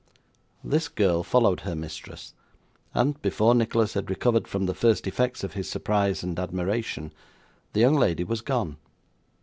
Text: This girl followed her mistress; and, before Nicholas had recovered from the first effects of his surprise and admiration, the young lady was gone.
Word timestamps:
This 0.63 0.87
girl 0.87 1.21
followed 1.21 1.59
her 1.59 1.75
mistress; 1.75 2.33
and, 2.95 3.21
before 3.21 3.53
Nicholas 3.53 3.93
had 3.93 4.09
recovered 4.09 4.47
from 4.47 4.65
the 4.65 4.73
first 4.73 5.05
effects 5.05 5.43
of 5.43 5.53
his 5.53 5.69
surprise 5.69 6.23
and 6.23 6.39
admiration, 6.39 7.13
the 7.73 7.81
young 7.81 7.93
lady 7.97 8.23
was 8.23 8.41
gone. 8.41 8.77